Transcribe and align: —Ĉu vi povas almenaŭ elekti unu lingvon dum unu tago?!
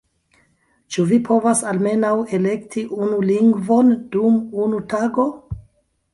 —Ĉu 0.95 1.03
vi 1.11 1.19
povas 1.27 1.61
almenaŭ 1.71 2.13
elekti 2.39 2.85
unu 3.01 3.21
lingvon 3.29 3.93
dum 4.17 4.43
unu 4.67 4.83
tago?! 4.97 5.29